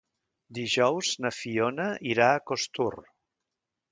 Dijous 0.57 1.09
na 1.25 1.31
Fiona 1.41 1.85
irà 2.13 2.31
a 2.37 2.41
Costur. 2.53 2.91